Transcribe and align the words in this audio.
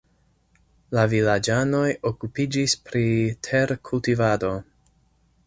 La 0.97 1.03
vilaĝanoj 1.11 1.83
okupiĝis 2.13 2.75
pri 2.89 3.05
terkultivado. 3.51 4.53